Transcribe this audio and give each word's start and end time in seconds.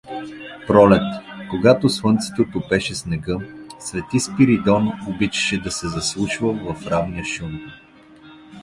Пролет, 0.67 1.03
когато 1.49 1.89
слънцето 1.89 2.45
топеше 2.53 2.95
снега, 2.95 3.37
св. 3.79 4.01
Спиридон 4.19 4.91
обичаше 5.09 5.57
да 5.61 5.71
се 5.71 5.87
заслушва 5.89 6.53
в 6.75 6.87
равния 6.87 7.25
шум. 7.25 7.59